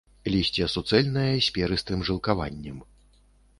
Лісце 0.35 0.65
суцэльнае, 0.75 1.35
з 1.49 1.55
перыстым 1.59 1.99
жылкаваннем. 2.11 2.77